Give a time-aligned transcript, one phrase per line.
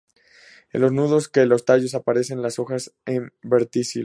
[0.73, 3.99] En los nudos de los tallos aparecen las hojas en verticilos.